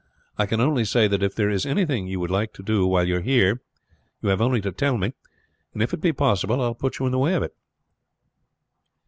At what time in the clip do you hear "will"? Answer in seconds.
6.69-6.73